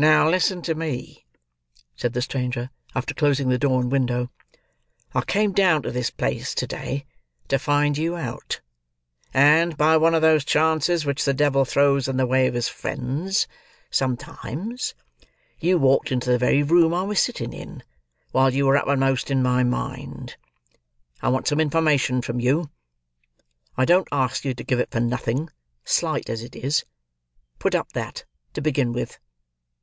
[0.00, 1.26] "Now listen to me,"
[1.96, 4.30] said the stranger, after closing the door and window.
[5.12, 7.04] "I came down to this place, to day,
[7.48, 8.60] to find you out;
[9.34, 12.68] and, by one of those chances which the devil throws in the way of his
[12.68, 13.48] friends
[13.90, 14.94] sometimes,
[15.58, 17.82] you walked into the very room I was sitting in,
[18.30, 20.36] while you were uppermost in my mind.
[21.22, 22.70] I want some information from you.
[23.76, 25.48] I don't ask you to give it for nothing,
[25.84, 26.84] slight as it is.
[27.58, 28.24] Put up that,
[28.54, 29.18] to begin with."